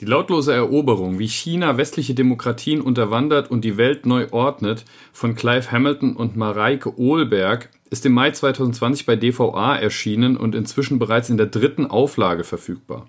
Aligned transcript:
Die 0.00 0.06
lautlose 0.06 0.54
Eroberung, 0.54 1.18
wie 1.18 1.28
China 1.28 1.76
westliche 1.76 2.14
Demokratien 2.14 2.80
unterwandert 2.80 3.50
und 3.50 3.66
die 3.66 3.76
Welt 3.76 4.06
neu 4.06 4.28
ordnet, 4.30 4.86
von 5.12 5.34
Clive 5.34 5.70
Hamilton 5.70 6.16
und 6.16 6.36
Mareike 6.36 6.98
Ohlberg, 6.98 7.68
ist 7.90 8.06
im 8.06 8.12
Mai 8.12 8.30
2020 8.30 9.04
bei 9.04 9.16
DVA 9.16 9.76
erschienen 9.76 10.38
und 10.38 10.54
inzwischen 10.54 10.98
bereits 10.98 11.28
in 11.28 11.36
der 11.36 11.46
dritten 11.46 11.84
Auflage 11.84 12.44
verfügbar. 12.44 13.06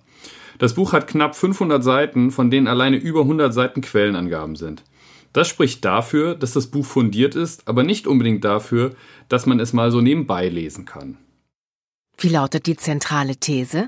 Das 0.60 0.76
Buch 0.76 0.92
hat 0.92 1.08
knapp 1.08 1.36
500 1.36 1.82
Seiten, 1.82 2.30
von 2.30 2.52
denen 2.52 2.68
alleine 2.68 2.98
über 2.98 3.22
100 3.22 3.54
Seiten 3.54 3.80
Quellenangaben 3.80 4.58
sind. 4.58 4.84
Das 5.32 5.48
spricht 5.48 5.86
dafür, 5.86 6.36
dass 6.36 6.52
das 6.52 6.68
Buch 6.68 6.86
fundiert 6.86 7.36
ist, 7.36 7.70
aber 7.70 7.84
nicht 7.84 8.06
unbedingt 8.06 8.44
dafür, 8.44 8.96
dass 9.30 9.46
man 9.46 9.62
es 9.62 9.72
mal 9.72 9.92
so 9.92 10.02
nebenbei 10.02 10.50
lesen 10.50 10.84
kann. 10.84 11.18
Wie 12.18 12.28
lautet 12.28 12.66
die 12.66 12.76
zentrale 12.76 13.38
These? 13.38 13.88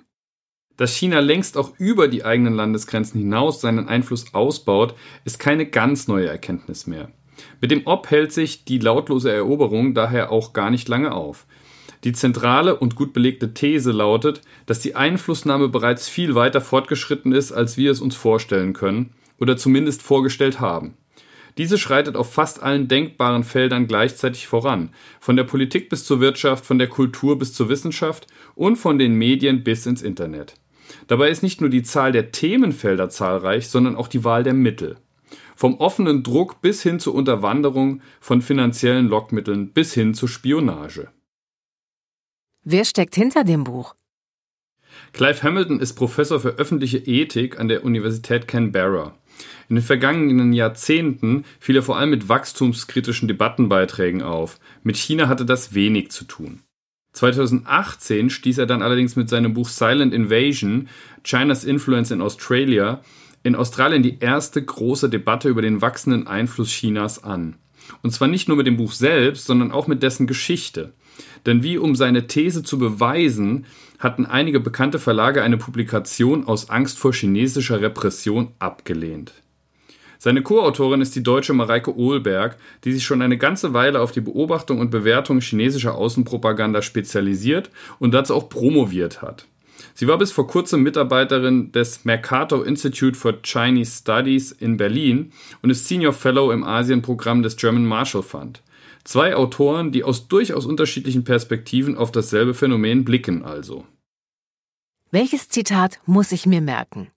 Dass 0.77 0.95
China 0.95 1.19
längst 1.19 1.57
auch 1.57 1.73
über 1.77 2.07
die 2.07 2.25
eigenen 2.25 2.55
Landesgrenzen 2.55 3.19
hinaus 3.19 3.61
seinen 3.61 3.87
Einfluss 3.87 4.33
ausbaut, 4.33 4.95
ist 5.23 5.39
keine 5.39 5.67
ganz 5.67 6.07
neue 6.07 6.27
Erkenntnis 6.27 6.87
mehr. 6.87 7.11
Mit 7.61 7.71
dem 7.71 7.83
Ob 7.85 8.09
hält 8.09 8.31
sich 8.31 8.65
die 8.65 8.79
lautlose 8.79 9.31
Eroberung 9.31 9.93
daher 9.93 10.31
auch 10.31 10.53
gar 10.53 10.71
nicht 10.71 10.87
lange 10.87 11.13
auf. 11.13 11.45
Die 12.03 12.11
zentrale 12.11 12.75
und 12.75 12.95
gut 12.95 13.13
belegte 13.13 13.53
These 13.53 13.91
lautet, 13.91 14.41
dass 14.65 14.79
die 14.79 14.95
Einflussnahme 14.95 15.69
bereits 15.69 16.09
viel 16.09 16.35
weiter 16.35 16.59
fortgeschritten 16.59 17.31
ist, 17.31 17.51
als 17.51 17.77
wir 17.77 17.91
es 17.91 18.01
uns 18.01 18.15
vorstellen 18.15 18.73
können 18.73 19.13
oder 19.39 19.55
zumindest 19.55 20.01
vorgestellt 20.01 20.59
haben. 20.59 20.95
Diese 21.57 21.77
schreitet 21.77 22.15
auf 22.15 22.33
fast 22.33 22.63
allen 22.63 22.87
denkbaren 22.87 23.43
Feldern 23.43 23.87
gleichzeitig 23.87 24.47
voran, 24.47 24.89
von 25.19 25.35
der 25.35 25.43
Politik 25.43 25.87
bis 25.89 26.03
zur 26.03 26.19
Wirtschaft, 26.19 26.65
von 26.65 26.79
der 26.79 26.87
Kultur 26.87 27.37
bis 27.37 27.53
zur 27.53 27.69
Wissenschaft 27.69 28.27
und 28.55 28.75
von 28.75 28.97
den 28.97 29.13
Medien 29.13 29.63
bis 29.63 29.85
ins 29.85 30.01
Internet. 30.01 30.55
Dabei 31.07 31.29
ist 31.29 31.43
nicht 31.43 31.61
nur 31.61 31.69
die 31.69 31.83
Zahl 31.83 32.11
der 32.11 32.31
Themenfelder 32.31 33.09
zahlreich, 33.09 33.67
sondern 33.67 33.95
auch 33.95 34.07
die 34.07 34.23
Wahl 34.23 34.43
der 34.43 34.53
Mittel. 34.53 34.97
Vom 35.55 35.75
offenen 35.79 36.23
Druck 36.23 36.61
bis 36.61 36.81
hin 36.81 36.99
zur 36.99 37.15
Unterwanderung 37.15 38.01
von 38.19 38.41
finanziellen 38.41 39.07
Lockmitteln 39.07 39.71
bis 39.71 39.93
hin 39.93 40.13
zur 40.13 40.29
Spionage. 40.29 41.09
Wer 42.63 42.85
steckt 42.85 43.15
hinter 43.15 43.43
dem 43.43 43.63
Buch? 43.63 43.95
Clive 45.11 45.43
Hamilton 45.43 45.79
ist 45.79 45.93
Professor 45.93 46.39
für 46.39 46.55
öffentliche 46.55 46.97
Ethik 46.99 47.59
an 47.59 47.67
der 47.67 47.83
Universität 47.83 48.47
Canberra. 48.47 49.15
In 49.69 49.75
den 49.75 49.83
vergangenen 49.83 50.53
Jahrzehnten 50.53 51.45
fiel 51.59 51.77
er 51.77 51.83
vor 51.83 51.97
allem 51.97 52.11
mit 52.11 52.29
wachstumskritischen 52.29 53.27
Debattenbeiträgen 53.27 54.21
auf. 54.21 54.59
Mit 54.83 54.97
China 54.97 55.27
hatte 55.27 55.45
das 55.45 55.73
wenig 55.73 56.11
zu 56.11 56.25
tun. 56.25 56.61
2018 57.13 58.29
stieß 58.29 58.57
er 58.57 58.65
dann 58.65 58.81
allerdings 58.81 59.15
mit 59.15 59.29
seinem 59.29 59.53
Buch 59.53 59.69
Silent 59.69 60.13
Invasion, 60.13 60.89
China's 61.23 61.63
Influence 61.63 62.11
in 62.11 62.21
Australia, 62.21 63.01
in 63.43 63.55
Australien 63.55 64.03
die 64.03 64.19
erste 64.19 64.63
große 64.63 65.09
Debatte 65.09 65.49
über 65.49 65.61
den 65.61 65.81
wachsenden 65.81 66.27
Einfluss 66.27 66.69
Chinas 66.69 67.23
an. 67.23 67.55
Und 68.01 68.11
zwar 68.11 68.27
nicht 68.27 68.47
nur 68.47 68.57
mit 68.57 68.67
dem 68.67 68.77
Buch 68.77 68.93
selbst, 68.93 69.45
sondern 69.45 69.71
auch 69.71 69.87
mit 69.87 70.01
dessen 70.03 70.27
Geschichte. 70.27 70.93
Denn 71.45 71.61
wie 71.61 71.77
um 71.77 71.95
seine 71.95 72.27
These 72.27 72.63
zu 72.63 72.77
beweisen, 72.77 73.65
hatten 73.99 74.25
einige 74.25 74.59
bekannte 74.59 74.99
Verlage 74.99 75.43
eine 75.43 75.57
Publikation 75.57 76.45
aus 76.45 76.69
Angst 76.69 76.97
vor 76.97 77.13
chinesischer 77.13 77.81
Repression 77.81 78.49
abgelehnt. 78.59 79.33
Seine 80.23 80.41
Co-Autorin 80.41 81.01
ist 81.01 81.17
die 81.17 81.21
deutsche 81.21 81.51
Mareike 81.51 81.97
Ohlberg, 81.97 82.55
die 82.85 82.93
sich 82.93 83.03
schon 83.03 83.21
eine 83.21 83.37
ganze 83.37 83.73
Weile 83.73 83.99
auf 83.99 84.13
die 84.13 84.21
Beobachtung 84.21 84.79
und 84.79 84.89
Bewertung 84.89 85.41
chinesischer 85.41 85.95
Außenpropaganda 85.95 86.81
spezialisiert 86.81 87.69
und 87.99 88.13
dazu 88.13 88.33
auch 88.33 88.47
promoviert 88.47 89.21
hat. 89.21 89.47
Sie 89.93 90.07
war 90.07 90.17
bis 90.17 90.31
vor 90.31 90.47
kurzem 90.47 90.81
Mitarbeiterin 90.81 91.73
des 91.73 92.05
Mercator 92.05 92.65
Institute 92.65 93.19
for 93.19 93.41
Chinese 93.41 93.97
Studies 93.99 94.53
in 94.53 94.77
Berlin 94.77 95.33
und 95.61 95.71
ist 95.71 95.89
Senior 95.89 96.13
Fellow 96.13 96.53
im 96.53 96.63
Asienprogramm 96.63 97.43
des 97.43 97.57
German 97.57 97.85
Marshall 97.85 98.23
Fund. 98.23 98.61
Zwei 99.03 99.35
Autoren, 99.35 99.91
die 99.91 100.05
aus 100.05 100.29
durchaus 100.29 100.65
unterschiedlichen 100.65 101.25
Perspektiven 101.25 101.97
auf 101.97 102.13
dasselbe 102.13 102.53
Phänomen 102.53 103.03
blicken 103.03 103.43
also. 103.43 103.85
Welches 105.11 105.49
Zitat 105.49 105.99
muss 106.05 106.31
ich 106.31 106.45
mir 106.45 106.61
merken? 106.61 107.09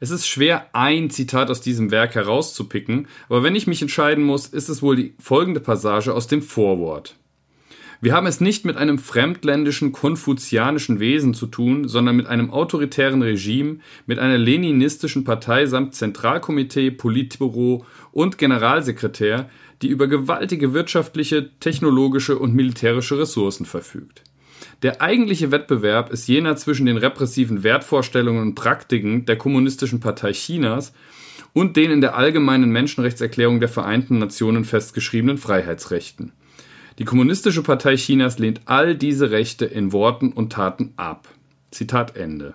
Es 0.00 0.10
ist 0.10 0.26
schwer, 0.26 0.66
ein 0.74 1.10
Zitat 1.10 1.50
aus 1.50 1.60
diesem 1.60 1.90
Werk 1.90 2.14
herauszupicken, 2.14 3.08
aber 3.28 3.42
wenn 3.42 3.56
ich 3.56 3.66
mich 3.66 3.82
entscheiden 3.82 4.22
muss, 4.22 4.46
ist 4.46 4.68
es 4.68 4.80
wohl 4.80 4.94
die 4.94 5.14
folgende 5.18 5.60
Passage 5.60 6.14
aus 6.14 6.28
dem 6.28 6.40
Vorwort. 6.40 7.16
Wir 8.00 8.12
haben 8.12 8.28
es 8.28 8.40
nicht 8.40 8.64
mit 8.64 8.76
einem 8.76 9.00
fremdländischen, 9.00 9.90
konfuzianischen 9.90 11.00
Wesen 11.00 11.34
zu 11.34 11.46
tun, 11.46 11.88
sondern 11.88 12.14
mit 12.14 12.28
einem 12.28 12.50
autoritären 12.50 13.22
Regime, 13.22 13.78
mit 14.06 14.20
einer 14.20 14.38
leninistischen 14.38 15.24
Partei 15.24 15.66
samt 15.66 15.96
Zentralkomitee, 15.96 16.92
Politbüro 16.92 17.84
und 18.12 18.38
Generalsekretär, 18.38 19.50
die 19.82 19.88
über 19.88 20.06
gewaltige 20.06 20.74
wirtschaftliche, 20.74 21.50
technologische 21.58 22.38
und 22.38 22.54
militärische 22.54 23.18
Ressourcen 23.18 23.66
verfügt. 23.66 24.22
Der 24.82 25.02
eigentliche 25.02 25.50
Wettbewerb 25.50 26.10
ist 26.10 26.28
jener 26.28 26.56
zwischen 26.56 26.86
den 26.86 26.96
repressiven 26.96 27.62
Wertvorstellungen 27.62 28.42
und 28.42 28.54
Praktiken 28.54 29.24
der 29.24 29.36
Kommunistischen 29.36 30.00
Partei 30.00 30.32
Chinas 30.32 30.92
und 31.52 31.76
den 31.76 31.90
in 31.90 32.00
der 32.00 32.16
Allgemeinen 32.16 32.70
Menschenrechtserklärung 32.70 33.60
der 33.60 33.68
Vereinten 33.68 34.18
Nationen 34.18 34.64
festgeschriebenen 34.64 35.38
Freiheitsrechten. 35.38 36.32
Die 36.98 37.04
Kommunistische 37.04 37.62
Partei 37.62 37.96
Chinas 37.96 38.38
lehnt 38.38 38.62
all 38.64 38.94
diese 38.94 39.30
Rechte 39.30 39.64
in 39.64 39.92
Worten 39.92 40.32
und 40.32 40.52
Taten 40.52 40.92
ab. 40.96 41.28
Zitat 41.70 42.16
Ende. 42.16 42.54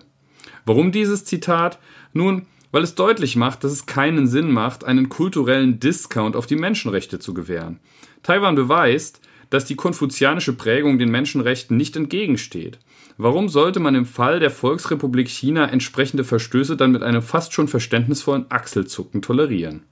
Warum 0.66 0.92
dieses 0.92 1.24
Zitat? 1.24 1.78
Nun, 2.12 2.46
weil 2.70 2.82
es 2.82 2.94
deutlich 2.94 3.36
macht, 3.36 3.64
dass 3.64 3.72
es 3.72 3.86
keinen 3.86 4.26
Sinn 4.26 4.50
macht, 4.50 4.84
einen 4.84 5.08
kulturellen 5.08 5.78
Discount 5.78 6.36
auf 6.36 6.46
die 6.46 6.56
Menschenrechte 6.56 7.18
zu 7.18 7.32
gewähren. 7.32 7.80
Taiwan 8.22 8.54
beweist, 8.54 9.20
dass 9.54 9.64
die 9.64 9.76
konfuzianische 9.76 10.52
Prägung 10.52 10.98
den 10.98 11.12
Menschenrechten 11.12 11.76
nicht 11.76 11.94
entgegensteht. 11.94 12.80
Warum 13.18 13.48
sollte 13.48 13.78
man 13.78 13.94
im 13.94 14.04
Fall 14.04 14.40
der 14.40 14.50
Volksrepublik 14.50 15.28
China 15.28 15.66
entsprechende 15.66 16.24
Verstöße 16.24 16.76
dann 16.76 16.90
mit 16.90 17.04
einem 17.04 17.22
fast 17.22 17.52
schon 17.52 17.68
verständnisvollen 17.68 18.46
Achselzucken 18.48 19.22
tolerieren? 19.22 19.84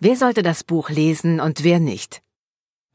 Wer 0.00 0.16
sollte 0.16 0.42
das 0.42 0.64
Buch 0.64 0.88
lesen 0.88 1.40
und 1.40 1.62
wer 1.62 1.78
nicht? 1.78 2.22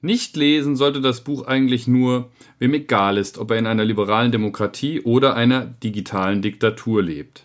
Nicht 0.01 0.35
lesen 0.35 0.75
sollte 0.75 1.01
das 1.01 1.23
Buch 1.23 1.45
eigentlich 1.45 1.87
nur, 1.87 2.31
wem 2.57 2.73
egal 2.73 3.19
ist, 3.19 3.37
ob 3.37 3.51
er 3.51 3.59
in 3.59 3.67
einer 3.67 3.85
liberalen 3.85 4.31
Demokratie 4.31 5.01
oder 5.01 5.35
einer 5.35 5.65
digitalen 5.65 6.41
Diktatur 6.41 7.03
lebt. 7.03 7.43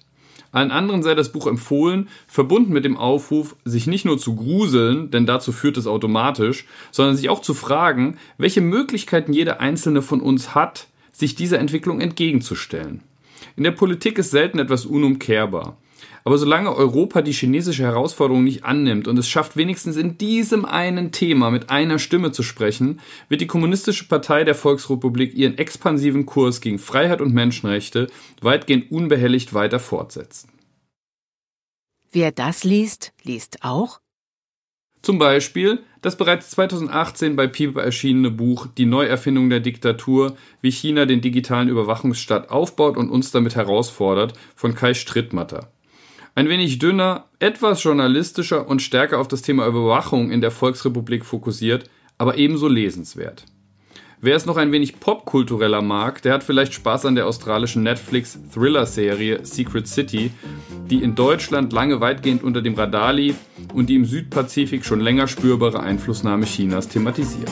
Allen 0.56 0.70
anderen 0.70 1.02
sei 1.02 1.14
das 1.14 1.32
Buch 1.32 1.46
empfohlen, 1.46 2.08
verbunden 2.26 2.72
mit 2.72 2.86
dem 2.86 2.96
Aufruf, 2.96 3.56
sich 3.66 3.86
nicht 3.86 4.06
nur 4.06 4.16
zu 4.16 4.36
gruseln, 4.36 5.10
denn 5.10 5.26
dazu 5.26 5.52
führt 5.52 5.76
es 5.76 5.86
automatisch, 5.86 6.64
sondern 6.90 7.14
sich 7.14 7.28
auch 7.28 7.42
zu 7.42 7.52
fragen, 7.52 8.16
welche 8.38 8.62
Möglichkeiten 8.62 9.34
jeder 9.34 9.60
einzelne 9.60 10.00
von 10.00 10.22
uns 10.22 10.54
hat, 10.54 10.88
sich 11.12 11.34
dieser 11.34 11.58
Entwicklung 11.58 12.00
entgegenzustellen. 12.00 13.02
In 13.56 13.64
der 13.64 13.72
Politik 13.72 14.16
ist 14.16 14.30
selten 14.30 14.58
etwas 14.58 14.86
unumkehrbar. 14.86 15.76
Aber 16.26 16.38
solange 16.38 16.74
Europa 16.74 17.22
die 17.22 17.30
chinesische 17.30 17.84
Herausforderung 17.84 18.42
nicht 18.42 18.64
annimmt 18.64 19.06
und 19.06 19.16
es 19.16 19.28
schafft, 19.28 19.56
wenigstens 19.56 19.96
in 19.96 20.18
diesem 20.18 20.64
einen 20.64 21.12
Thema 21.12 21.52
mit 21.52 21.70
einer 21.70 22.00
Stimme 22.00 22.32
zu 22.32 22.42
sprechen, 22.42 22.98
wird 23.28 23.42
die 23.42 23.46
Kommunistische 23.46 24.08
Partei 24.08 24.42
der 24.42 24.56
Volksrepublik 24.56 25.36
ihren 25.36 25.56
expansiven 25.56 26.26
Kurs 26.26 26.60
gegen 26.60 26.80
Freiheit 26.80 27.20
und 27.20 27.32
Menschenrechte 27.32 28.08
weitgehend 28.42 28.90
unbehelligt 28.90 29.54
weiter 29.54 29.78
fortsetzen. 29.78 30.48
Wer 32.10 32.32
das 32.32 32.64
liest, 32.64 33.12
liest 33.22 33.62
auch? 33.62 34.00
Zum 35.02 35.20
Beispiel 35.20 35.84
das 36.02 36.16
bereits 36.16 36.50
2018 36.50 37.36
bei 37.36 37.46
Piper 37.46 37.84
erschienene 37.84 38.32
Buch 38.32 38.66
Die 38.76 38.86
Neuerfindung 38.86 39.48
der 39.48 39.60
Diktatur, 39.60 40.36
wie 40.60 40.72
China 40.72 41.06
den 41.06 41.20
digitalen 41.20 41.68
Überwachungsstaat 41.68 42.50
aufbaut 42.50 42.96
und 42.96 43.10
uns 43.10 43.30
damit 43.30 43.54
herausfordert, 43.54 44.32
von 44.56 44.74
Kai 44.74 44.94
Strittmatter. 44.94 45.70
Ein 46.38 46.50
wenig 46.50 46.78
dünner, 46.78 47.24
etwas 47.38 47.82
journalistischer 47.82 48.68
und 48.68 48.82
stärker 48.82 49.20
auf 49.20 49.26
das 49.26 49.40
Thema 49.40 49.66
Überwachung 49.66 50.30
in 50.30 50.42
der 50.42 50.50
Volksrepublik 50.50 51.24
fokussiert, 51.24 51.88
aber 52.18 52.36
ebenso 52.36 52.68
lesenswert. 52.68 53.46
Wer 54.20 54.36
es 54.36 54.44
noch 54.44 54.58
ein 54.58 54.70
wenig 54.70 55.00
popkultureller 55.00 55.80
mag, 55.80 56.20
der 56.20 56.34
hat 56.34 56.44
vielleicht 56.44 56.74
Spaß 56.74 57.06
an 57.06 57.14
der 57.14 57.26
australischen 57.26 57.84
Netflix-Thriller-Serie 57.84 59.46
Secret 59.46 59.88
City, 59.88 60.30
die 60.90 61.02
in 61.02 61.14
Deutschland 61.14 61.72
lange 61.72 62.02
weitgehend 62.02 62.42
unter 62.42 62.60
dem 62.60 62.74
Radar 62.74 63.14
lief 63.14 63.36
und 63.72 63.88
die 63.88 63.94
im 63.94 64.04
Südpazifik 64.04 64.84
schon 64.84 65.00
länger 65.00 65.28
spürbare 65.28 65.80
Einflussnahme 65.80 66.44
Chinas 66.44 66.86
thematisiert. 66.88 67.50